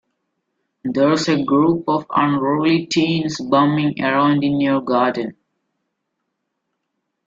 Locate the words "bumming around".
3.39-4.43